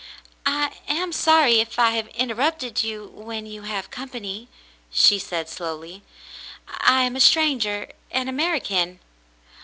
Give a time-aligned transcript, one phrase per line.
[0.47, 4.47] "I am sorry if I have interrupted you when you have company,"
[4.91, 6.01] she said slowly.
[6.67, 8.99] "I am a stranger— an American."